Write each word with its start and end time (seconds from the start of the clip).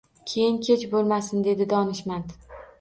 Keyin 0.29 0.57
kech 0.67 0.87
bo`lmasin, 0.95 1.45
dedi 1.51 1.71
donishmand 1.77 2.37